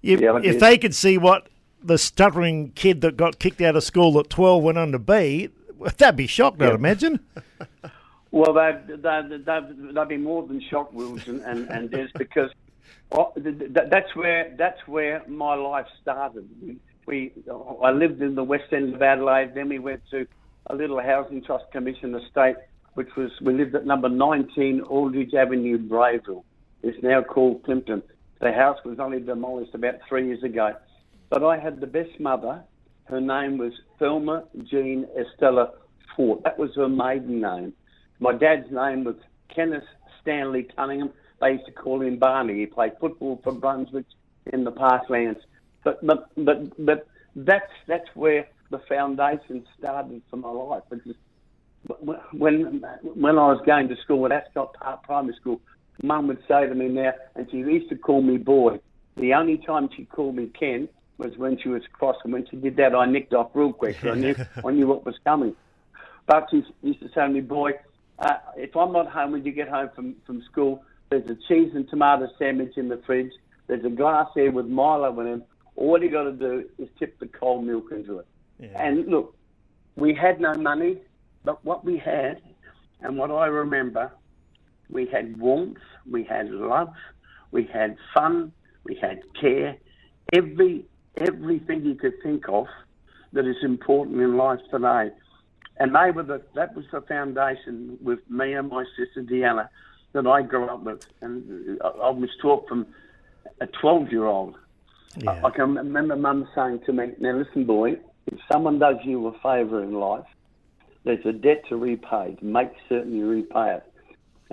you, 0.00 0.18
yeah, 0.18 0.40
if 0.42 0.60
they 0.60 0.78
could 0.78 0.94
see 0.94 1.18
what 1.18 1.48
the 1.82 1.98
stuttering 1.98 2.72
kid 2.72 3.00
that 3.02 3.16
got 3.16 3.38
kicked 3.38 3.60
out 3.60 3.76
of 3.76 3.84
school 3.84 4.18
at 4.18 4.30
12 4.30 4.62
went 4.62 4.78
on 4.78 4.92
to 4.92 4.98
be, 4.98 5.50
that'd 5.98 6.16
be 6.16 6.26
shocked, 6.26 6.60
I'd 6.62 6.74
imagine. 6.74 7.20
Well, 8.32 8.52
they've, 8.52 9.02
they'd, 9.02 9.44
they'd, 9.44 9.94
they'd, 9.94 10.08
be 10.08 10.16
more 10.16 10.46
than 10.46 10.60
shocked, 10.70 10.94
Wills 10.94 11.26
and, 11.26 11.40
and, 11.42 11.68
and 11.68 11.90
Des, 11.90 12.08
because 12.18 12.50
oh, 13.12 13.32
that's 13.36 14.14
where 14.14 14.54
that's 14.56 14.86
where 14.86 15.22
my 15.26 15.54
life 15.54 15.86
started. 16.00 16.48
We, 17.06 17.32
I 17.82 17.90
lived 17.90 18.22
in 18.22 18.36
the 18.36 18.44
west 18.44 18.72
end 18.72 18.94
of 18.94 19.02
Adelaide. 19.02 19.54
Then 19.54 19.68
we 19.68 19.78
went 19.78 20.02
to 20.10 20.26
a 20.66 20.76
little 20.76 21.00
housing 21.00 21.42
trust 21.42 21.64
commission 21.72 22.14
estate, 22.14 22.56
which 22.94 23.08
was 23.16 23.32
we 23.40 23.52
lived 23.54 23.74
at 23.74 23.84
number 23.84 24.08
19 24.08 24.82
Aldridge 24.82 25.34
Avenue, 25.34 25.78
Brayville. 25.78 26.44
It's 26.82 27.02
now 27.02 27.22
called 27.22 27.64
Plympton. 27.64 28.02
The 28.40 28.52
house 28.52 28.78
was 28.84 28.98
only 29.00 29.20
demolished 29.20 29.74
about 29.74 29.96
three 30.08 30.28
years 30.28 30.42
ago. 30.42 30.74
But 31.28 31.44
I 31.44 31.58
had 31.58 31.80
the 31.80 31.86
best 31.86 32.18
mother. 32.18 32.62
Her 33.04 33.20
name 33.20 33.58
was 33.58 33.72
Thelma 33.98 34.44
Jean 34.64 35.06
Estella 35.18 35.72
Fort. 36.16 36.42
That 36.44 36.58
was 36.58 36.70
her 36.76 36.88
maiden 36.88 37.40
name. 37.40 37.72
My 38.20 38.34
dad's 38.34 38.70
name 38.70 39.04
was 39.04 39.16
Kenneth 39.54 39.84
Stanley 40.20 40.68
Cunningham. 40.76 41.10
They 41.40 41.52
used 41.52 41.66
to 41.66 41.72
call 41.72 42.02
him 42.02 42.18
Barney. 42.18 42.60
He 42.60 42.66
played 42.66 42.92
football 43.00 43.40
for 43.42 43.52
Brunswick 43.52 44.04
in 44.52 44.64
the 44.64 44.72
Parklands. 44.72 45.40
But 45.82 46.06
but 46.06 46.30
but 46.36 46.84
but 46.84 47.08
that's 47.34 47.72
that's 47.86 48.08
where 48.14 48.46
the 48.70 48.78
foundation 48.80 49.66
started 49.78 50.22
for 50.30 50.36
my 50.36 50.50
life. 50.50 50.82
Because 50.90 51.14
when 52.32 52.84
when 53.02 53.38
I 53.38 53.46
was 53.52 53.62
going 53.64 53.88
to 53.88 53.96
school 54.04 54.26
at 54.26 54.32
Ascot 54.32 54.74
Park 54.74 55.02
Primary 55.04 55.34
School, 55.36 55.60
Mum 56.02 56.28
would 56.28 56.42
say 56.46 56.66
to 56.66 56.74
me 56.74 56.88
now, 56.88 57.12
and 57.34 57.50
she 57.50 57.58
used 57.58 57.88
to 57.88 57.96
call 57.96 58.20
me 58.20 58.36
boy. 58.36 58.80
The 59.16 59.32
only 59.32 59.58
time 59.58 59.88
she 59.96 60.04
called 60.04 60.36
me 60.36 60.50
Ken 60.58 60.88
was 61.16 61.36
when 61.36 61.58
she 61.58 61.68
was 61.68 61.82
cross, 61.92 62.16
and 62.24 62.32
when 62.32 62.46
she 62.50 62.56
did 62.56 62.76
that, 62.76 62.94
I 62.94 63.06
nicked 63.06 63.32
off 63.32 63.50
real 63.54 63.72
quick. 63.72 64.04
I 64.04 64.14
knew 64.14 64.34
I 64.64 64.70
knew 64.72 64.86
what 64.86 65.06
was 65.06 65.16
coming. 65.24 65.56
But 66.26 66.48
she 66.50 66.62
used 66.82 67.00
to 67.00 67.08
say 67.08 67.22
to 67.22 67.28
me, 67.28 67.40
"Boy, 67.40 67.72
uh, 68.20 68.36
if 68.56 68.76
I'm 68.76 68.92
not 68.92 69.08
home 69.08 69.32
when 69.32 69.44
you 69.44 69.52
get 69.52 69.68
home 69.68 69.90
from 69.94 70.16
from 70.26 70.42
school, 70.42 70.82
there's 71.10 71.28
a 71.30 71.36
cheese 71.48 71.72
and 71.74 71.88
tomato 71.88 72.28
sandwich 72.38 72.76
in 72.76 72.88
the 72.88 73.00
fridge. 73.06 73.32
There's 73.66 73.84
a 73.84 73.90
glass 73.90 74.28
there 74.34 74.50
with 74.50 74.66
Milo 74.66 75.18
in 75.20 75.26
it. 75.26 75.42
All 75.76 76.02
you 76.02 76.10
got 76.10 76.24
to 76.24 76.32
do 76.32 76.68
is 76.78 76.88
tip 76.98 77.18
the 77.18 77.26
cold 77.26 77.64
milk 77.64 77.86
into 77.90 78.18
it. 78.18 78.26
Yeah. 78.58 78.68
And 78.74 79.06
look, 79.06 79.34
we 79.96 80.14
had 80.14 80.40
no 80.40 80.54
money, 80.54 80.98
but 81.44 81.64
what 81.64 81.84
we 81.84 81.96
had, 81.96 82.40
and 83.00 83.16
what 83.16 83.30
I 83.30 83.46
remember, 83.46 84.12
we 84.90 85.06
had 85.06 85.38
warmth, 85.38 85.78
we 86.10 86.24
had 86.24 86.50
love, 86.50 86.92
we 87.52 87.64
had 87.64 87.96
fun, 88.12 88.52
we 88.84 88.96
had 88.96 89.20
care, 89.40 89.76
every 90.32 90.84
everything 91.16 91.84
you 91.84 91.94
could 91.94 92.14
think 92.22 92.48
of 92.48 92.66
that 93.32 93.46
is 93.46 93.56
important 93.62 94.20
in 94.20 94.36
life 94.36 94.60
today. 94.70 95.10
And 95.80 95.94
they 95.94 96.10
were 96.10 96.22
the, 96.22 96.42
that 96.54 96.76
was 96.76 96.84
the 96.92 97.00
foundation 97.00 97.98
with 98.02 98.18
me 98.30 98.52
and 98.52 98.68
my 98.68 98.84
sister 98.96 99.22
Deanna 99.22 99.68
that 100.12 100.26
I 100.26 100.42
grew 100.42 100.66
up 100.66 100.82
with. 100.82 101.06
And 101.22 101.80
I, 101.82 102.10
was 102.10 102.28
taught 102.40 102.68
from 102.68 102.86
a 103.60 103.66
12 103.66 104.12
year 104.12 104.26
old. 104.26 104.56
Yeah. 105.16 105.30
I, 105.42 105.46
I 105.48 105.50
can 105.50 105.74
remember 105.74 106.16
mum 106.16 106.46
saying 106.54 106.80
to 106.86 106.92
me, 106.92 107.12
Now 107.18 107.32
listen, 107.32 107.64
boy, 107.64 107.96
if 108.26 108.38
someone 108.52 108.78
does 108.78 108.96
you 109.04 109.26
a 109.26 109.32
favour 109.38 109.82
in 109.82 109.94
life, 109.94 110.26
there's 111.04 111.24
a 111.24 111.32
debt 111.32 111.64
to 111.70 111.76
repay. 111.76 112.36
Make 112.42 112.72
certain 112.88 113.16
you 113.16 113.26
repay 113.26 113.76
it. 113.76 113.84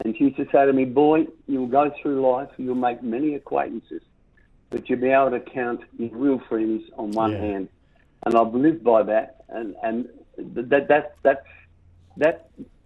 And 0.05 0.15
she 0.15 0.25
used 0.25 0.37
to 0.37 0.45
say 0.51 0.65
to 0.65 0.71
me, 0.71 0.85
Boy, 0.85 1.27
you'll 1.47 1.67
go 1.67 1.91
through 2.01 2.21
life, 2.25 2.49
you'll 2.57 2.75
make 2.75 3.03
many 3.03 3.35
acquaintances, 3.35 4.01
but 4.69 4.87
you'll 4.89 4.99
be 5.01 5.09
able 5.09 5.31
to 5.31 5.41
count 5.41 5.81
your 5.97 6.09
real 6.15 6.41
friends 6.47 6.83
on 6.97 7.11
one 7.11 7.31
Yeah. 7.33 7.39
hand. 7.39 7.69
And 8.25 8.35
I've 8.35 8.53
lived 8.53 8.83
by 8.83 9.03
that, 9.03 9.43
and, 9.49 9.75
and 9.83 10.07
that, 10.37 10.87
that, 10.87 11.15
that's, 11.23 11.45
that's 12.17 12.41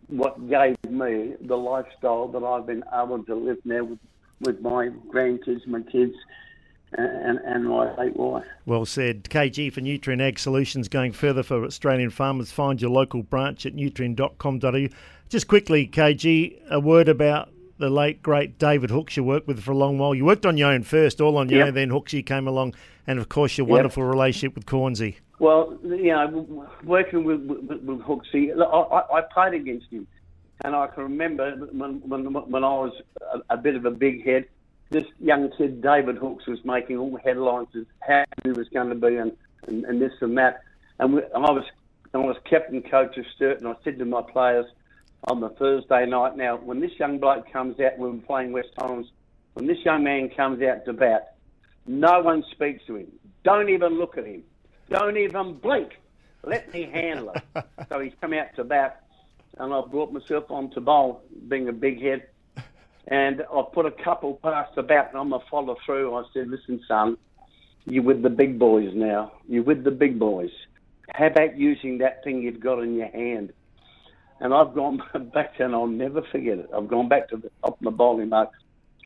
what 0.08 0.50
gave 0.50 0.76
me 0.90 1.34
the 1.42 1.56
lifestyle 1.58 2.28
that 2.30 2.44
I've 2.44 2.66
been 2.66 2.84
able 2.94 3.24
to 3.24 3.36
live 3.36 3.58
now 3.66 3.84
with, 3.84 4.00
with 4.42 4.62
my 4.62 4.90
grandkids, 5.10 5.66
my 5.68 5.82
kids, 5.82 6.14
and, 6.94 7.40
and 7.40 7.66
my 7.66 7.96
late 7.96 8.18
wife. 8.18 8.46
Well 8.66 8.86
said. 8.86 9.24
KG 9.26 9.72
for 9.72 9.80
Nutrien 9.82 10.22
Ag 10.22 10.38
Solutions 10.38 10.90
going 10.90 11.14
further 11.14 11.44
for 11.44 11.64
Australian 11.64 12.10
farmers. 12.10 12.52
Find 12.52 12.82
your 12.82 12.92
local 12.92 13.24
branch 13.24 13.66
at 13.66 13.74
nutrien.com.au. 13.74 14.88
Just 15.30 15.48
quickly, 15.48 15.88
KG, 15.88 16.60
a 16.70 16.80
word 16.82 17.08
about 17.08 17.50
the 17.78 17.90
late, 17.90 18.22
great 18.22 18.60
David 18.60 18.90
Hooks 18.92 19.16
you 19.16 19.24
worked 19.24 19.48
with 19.48 19.62
for 19.64 19.72
a 19.72 19.76
long 19.78 19.98
while. 19.98 20.14
You 20.14 20.26
worked 20.26 20.46
on 20.46 20.58
your 20.58 20.70
own 20.72 20.84
first, 20.84 21.22
all 21.22 21.38
on 21.38 21.48
your 21.50 21.60
Yep. 21.60 21.68
own, 21.70 21.74
then 21.74 21.90
Hooksy 21.90 22.24
came 22.26 22.48
along, 22.48 22.76
and 23.08 23.18
of 23.18 23.30
course 23.30 23.58
your 23.58 23.66
Yep. 23.68 23.72
wonderful 23.72 24.04
relationship 24.04 24.54
with 24.56 24.66
Cornsey. 24.66 25.18
Well, 25.42 25.76
you 25.84 26.12
know, 26.12 26.68
working 26.84 27.24
with, 27.24 27.42
with, 27.42 27.82
with 27.82 28.02
I, 28.06 29.02
I 29.12 29.22
played 29.22 29.60
against 29.60 29.88
him. 29.88 30.06
And 30.64 30.76
I 30.76 30.86
can 30.86 31.02
remember 31.02 31.56
when, 31.72 32.00
when, 32.08 32.26
when 32.32 32.64
I 32.64 32.74
was 32.76 32.94
a, 33.34 33.56
a 33.56 33.58
bit 33.58 33.76
of 33.76 33.86
a 33.86 33.90
big 33.90 34.24
head, 34.24 34.46
this 34.92 35.06
young 35.20 35.50
kid, 35.58 35.82
David 35.82 36.18
Hooks, 36.18 36.46
was 36.46 36.64
making 36.64 36.98
all 36.98 37.10
the 37.10 37.20
headlines 37.22 37.70
as 37.76 37.86
how 38.08 38.24
he 38.44 38.52
was 38.52 38.70
going 38.70 38.90
to 38.90 38.96
be 38.96 39.16
and, 39.16 39.32
and, 39.66 39.84
and 39.86 40.00
this 40.00 40.14
and 40.22 40.38
that. 40.38 40.62
And, 41.00 41.16
we, 41.16 41.24
I 41.34 41.40
was 41.40 41.64
I 42.14 42.20
was 42.20 42.36
captain 42.48 42.84
coach 42.84 43.18
of 43.18 43.26
Sturt, 43.36 43.62
and 43.62 43.68
I 43.68 43.74
said 43.84 43.98
to 43.98 44.06
my 44.06 44.22
players 44.22 44.68
on 45.24 45.40
the 45.40 45.50
Thursday 45.50 46.06
night, 46.06 46.38
now, 46.38 46.58
when 46.58 46.82
this 46.82 46.92
young 47.00 47.18
bloke 47.18 47.52
comes 47.52 47.80
out, 47.80 47.98
when 47.98 48.20
we're 48.20 48.28
playing 48.28 48.52
West 48.52 48.70
Torrens, 48.78 49.08
when 49.54 49.66
this 49.66 49.80
young 49.84 50.04
man 50.04 50.30
comes 50.30 50.62
out 50.62 50.86
to 50.86 50.94
bat, 50.94 51.36
no 51.88 52.22
one 52.22 52.44
speaks 52.52 52.86
to 52.86 52.98
him. 52.98 53.08
Don't 53.44 53.70
even 53.70 53.98
look 53.98 54.20
at 54.20 54.28
him. 54.28 54.44
Don't 54.92 55.16
even 55.16 55.54
blink. 55.54 56.02
Let 56.44 56.74
me 56.74 56.84
handle 56.84 57.32
it. 57.34 57.64
so 57.90 58.00
he's 58.02 58.12
come 58.20 58.34
out 58.34 58.54
to 58.58 58.66
bat, 58.66 59.06
and 59.58 59.74
I've 59.74 59.90
brought 59.90 60.12
myself 60.12 60.52
on 60.52 60.70
to 60.72 60.82
bowl, 60.82 61.24
being 61.48 61.70
a 61.70 61.74
big 61.74 62.02
head. 62.02 62.28
And 63.08 63.42
I 63.42 63.64
put 63.74 63.86
a 63.86 63.92
couple 63.92 64.36
past 64.44 64.76
the 64.76 64.84
bat, 64.84 65.10
and 65.12 65.22
I'm 65.22 65.32
a 65.32 65.40
follow 65.50 65.78
through. 65.86 66.14
I 66.14 66.24
said, 66.34 66.50
"Listen, 66.50 66.82
son, 66.90 67.18
you're 67.86 68.04
with 68.04 68.22
the 68.22 68.30
big 68.30 68.60
boys 68.60 68.92
now. 68.94 69.32
You're 69.48 69.64
with 69.64 69.86
the 69.86 69.92
big 69.92 70.20
boys. 70.20 70.52
How 71.14 71.28
about 71.28 71.58
using 71.58 72.00
that 72.00 72.24
thing 72.26 72.42
you've 72.42 72.60
got 72.60 72.84
in 72.84 72.96
your 72.96 73.08
hand?" 73.08 73.54
And 74.42 74.54
I've 74.54 74.76
gone 74.76 75.02
back, 75.34 75.60
and 75.60 75.74
I'll 75.74 75.88
never 75.88 76.22
forget 76.22 76.60
it. 76.60 76.70
I've 76.76 76.90
gone 76.90 77.08
back 77.08 77.30
to 77.30 77.38
the 77.38 77.50
top 77.64 77.78
of 77.78 77.82
my 77.82 77.92
bowling 77.92 78.28
mark, 78.28 78.52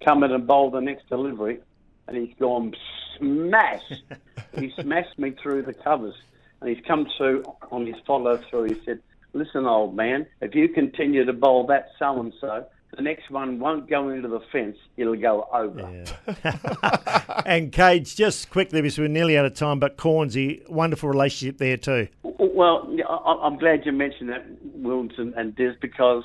come 0.04 0.24
in 0.24 0.32
and 0.32 0.48
bowl 0.48 0.72
the 0.72 0.82
next 0.82 1.08
delivery, 1.10 1.60
and 2.08 2.18
he's 2.18 2.36
gone 2.40 2.74
smash. 3.18 3.84
he 4.58 4.72
smashed 4.80 5.18
me 5.18 5.32
through 5.32 5.64
the 5.64 5.74
covers, 5.74 6.16
and 6.62 6.70
he's 6.70 6.84
come 6.86 7.08
to 7.18 7.44
on 7.72 7.86
his 7.86 7.96
follow 8.06 8.38
through. 8.50 8.66
He 8.66 8.82
said, 8.86 9.00
"Listen, 9.34 9.66
old 9.66 9.96
man, 9.96 10.26
if 10.42 10.56
you 10.56 10.70
continue 10.70 11.26
to 11.26 11.34
bowl 11.34 11.66
that 11.68 11.90
so 12.00 12.20
and 12.20 12.34
so, 12.40 12.66
the 12.96 13.02
next 13.02 13.30
one 13.30 13.60
won't 13.60 13.90
go 13.90 14.10
into 14.10 14.28
the 14.28 14.42
fence; 14.52 14.78
it'll 14.98 15.16
go 15.16 15.48
over." 15.54 15.80
and 17.46 17.72
KG, 17.72 18.16
just 18.16 18.50
quickly, 18.50 18.82
because 18.82 18.98
we're 18.98 19.08
nearly 19.08 19.38
out 19.38 19.46
of 19.46 19.56
time, 19.56 19.80
but 19.80 19.98
Cornsey, 19.98 20.64
wonderful 20.68 21.10
relationship 21.10 21.58
there 21.58 21.78
too. 21.78 22.08
Well, 22.24 22.90
I'm 23.08 23.58
glad 23.58 23.86
you 23.86 23.92
mentioned 23.92 24.30
that, 24.30 24.46
Wilson 24.76 25.34
and, 25.36 25.56
Des, 25.56 25.74
because 25.82 26.24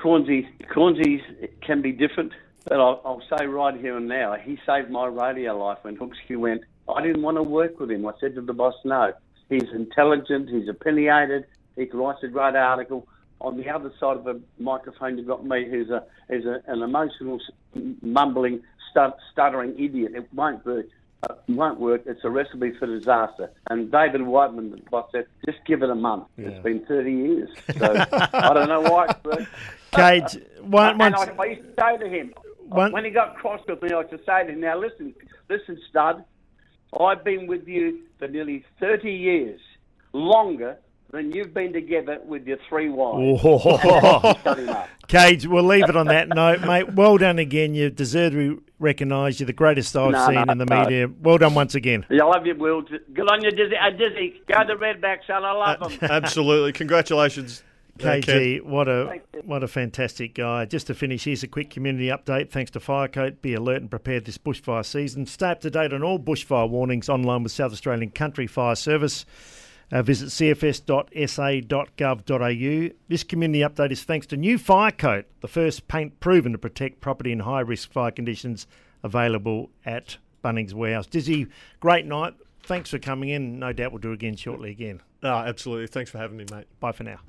Cornsey, 0.00 0.48
Cornsey 0.72 1.22
can 1.60 1.82
be 1.82 1.92
different. 1.92 2.32
But 2.64 2.80
I'll, 2.80 3.00
I'll 3.04 3.22
say 3.36 3.46
right 3.46 3.78
here 3.78 3.96
and 3.96 4.08
now, 4.08 4.34
he 4.34 4.58
saved 4.66 4.90
my 4.90 5.06
radio 5.06 5.56
life 5.56 5.78
when 5.82 5.96
Hooksy 5.96 6.36
went. 6.36 6.62
I 6.88 7.02
didn't 7.02 7.22
want 7.22 7.36
to 7.36 7.42
work 7.42 7.80
with 7.80 7.90
him. 7.90 8.06
I 8.06 8.12
said 8.20 8.34
to 8.34 8.40
the 8.40 8.52
boss, 8.52 8.74
no. 8.84 9.12
He's 9.48 9.70
intelligent, 9.72 10.48
he's 10.48 10.68
opinionated, 10.68 11.44
he 11.76 11.86
can 11.86 11.98
write 12.00 12.22
a 12.22 12.28
great 12.28 12.56
article. 12.56 13.06
On 13.40 13.56
the 13.56 13.68
other 13.68 13.92
side 14.00 14.16
of 14.16 14.24
the 14.24 14.40
microphone, 14.58 15.18
you've 15.18 15.26
got 15.26 15.44
me, 15.44 15.68
who's 15.68 15.90
a 15.90 16.04
who's 16.28 16.46
a, 16.46 16.62
an 16.66 16.82
emotional, 16.82 17.38
mumbling, 18.00 18.62
stut, 18.90 19.18
stuttering 19.32 19.74
idiot. 19.78 20.12
It 20.14 20.32
won't 20.32 20.64
work. 20.64 20.86
Uh, 21.28 21.34
it 21.48 21.52
won't 21.54 21.78
work. 21.80 22.02
It's 22.06 22.24
a 22.24 22.30
recipe 22.30 22.72
for 22.78 22.86
disaster. 22.86 23.50
And 23.68 23.90
David 23.90 24.22
Whiteman, 24.22 24.70
the 24.70 24.76
boss, 24.90 25.10
said, 25.12 25.26
just 25.44 25.58
give 25.66 25.82
it 25.82 25.90
a 25.90 25.94
month. 25.94 26.24
It's 26.38 26.62
been 26.62 26.86
30 26.86 27.12
years. 27.12 27.50
So 27.78 28.06
I 28.32 28.54
don't 28.54 28.68
know 28.68 28.80
why 28.82 29.06
it's 29.10 29.24
worked. 29.24 29.46
KG, 29.92 30.62
one, 30.62 31.00
And 31.00 31.14
I, 31.14 31.34
I 31.38 31.44
used 31.46 31.62
to 31.62 31.74
say 31.78 31.96
to 31.98 32.08
him, 32.08 32.34
One- 32.68 32.92
when 32.92 33.04
he 33.04 33.10
got 33.10 33.36
cross 33.36 33.60
with 33.68 33.82
me, 33.82 33.90
I 33.92 34.00
used 34.00 34.10
to 34.10 34.18
say 34.24 34.44
to 34.46 34.52
him, 34.52 34.60
now 34.60 34.78
listen, 34.78 35.14
listen, 35.50 35.78
stud, 35.90 36.24
I've 37.00 37.24
been 37.24 37.46
with 37.46 37.66
you 37.66 38.00
for 38.18 38.28
nearly 38.28 38.64
30 38.80 39.10
years, 39.10 39.60
longer 40.12 40.76
than 41.10 41.32
you've 41.32 41.54
been 41.54 41.72
together 41.72 42.18
with 42.24 42.46
your 42.46 42.58
three 42.68 42.88
wives. 42.88 43.40
Shut 44.42 44.58
him 44.58 44.68
up. 44.68 44.88
Cage, 45.06 45.46
we'll 45.46 45.62
leave 45.64 45.88
it 45.88 45.96
on 45.96 46.06
that 46.06 46.28
note, 46.28 46.62
mate. 46.62 46.92
Well 46.94 47.18
done 47.18 47.38
again. 47.38 47.74
You 47.74 47.90
deserve 47.90 48.32
to 48.32 48.56
be 48.56 48.62
recognised. 48.78 49.38
You're 49.38 49.46
the 49.46 49.52
greatest 49.52 49.94
I've 49.96 50.12
No, 50.12 50.26
seen 50.26 50.34
no, 50.46 50.52
in 50.52 50.58
the 50.58 50.64
no. 50.64 50.80
media. 50.82 51.08
Well 51.20 51.38
done 51.38 51.54
once 51.54 51.74
again. 51.74 52.04
Yeah, 52.10 52.24
I 52.24 52.26
love 52.36 52.46
you, 52.46 52.54
Will. 52.56 52.82
Good 52.82 53.30
on 53.30 53.42
you, 53.44 53.50
Dizzy. 53.50 53.74
Uh, 53.76 53.90
Dizzy, 53.90 54.42
go 54.48 54.64
the 54.66 54.74
Redback, 54.74 55.18
son. 55.26 55.44
I 55.44 55.52
love 55.52 55.98
them. 56.00 56.10
Absolutely. 56.10 56.72
Congratulations. 56.72 57.62
Ken. 57.98 58.22
KG, 58.22 58.62
what 58.62 58.88
a 58.88 59.20
what 59.44 59.62
a 59.62 59.68
fantastic 59.68 60.34
guy. 60.34 60.64
Just 60.64 60.86
to 60.88 60.94
finish, 60.94 61.24
here's 61.24 61.42
a 61.42 61.48
quick 61.48 61.70
community 61.70 62.08
update. 62.08 62.50
Thanks 62.50 62.70
to 62.72 62.80
Firecoat. 62.80 63.42
Be 63.42 63.54
alert 63.54 63.82
and 63.82 63.90
prepared 63.90 64.24
this 64.24 64.38
bushfire 64.38 64.84
season. 64.84 65.26
Stay 65.26 65.50
up 65.50 65.60
to 65.60 65.70
date 65.70 65.92
on 65.92 66.02
all 66.02 66.18
bushfire 66.18 66.68
warnings 66.68 67.08
online 67.08 67.42
with 67.42 67.52
South 67.52 67.72
Australian 67.72 68.10
Country 68.10 68.46
Fire 68.46 68.74
Service. 68.74 69.24
Uh, 69.92 70.02
visit 70.02 70.28
cfs.sa.gov.au. 70.28 72.94
This 73.08 73.22
community 73.22 73.60
update 73.60 73.92
is 73.92 74.02
thanks 74.02 74.26
to 74.28 74.36
New 74.36 74.58
Firecoat, 74.58 75.26
the 75.40 75.48
first 75.48 75.86
paint 75.88 76.18
proven 76.20 76.52
to 76.52 76.58
protect 76.58 77.00
property 77.00 77.32
in 77.32 77.40
high 77.40 77.60
risk 77.60 77.92
fire 77.92 78.10
conditions, 78.10 78.66
available 79.02 79.70
at 79.84 80.16
Bunnings 80.42 80.72
Warehouse. 80.72 81.06
Dizzy, 81.06 81.46
great 81.80 82.06
night. 82.06 82.34
Thanks 82.64 82.90
for 82.90 82.98
coming 82.98 83.28
in. 83.28 83.58
No 83.58 83.72
doubt 83.72 83.92
we'll 83.92 84.00
do 84.00 84.10
it 84.10 84.14
again 84.14 84.36
shortly 84.36 84.70
again. 84.70 85.02
Ah, 85.22 85.44
absolutely. 85.44 85.86
Thanks 85.86 86.10
for 86.10 86.18
having 86.18 86.38
me, 86.38 86.46
mate. 86.50 86.66
Bye 86.80 86.92
for 86.92 87.04
now. 87.04 87.20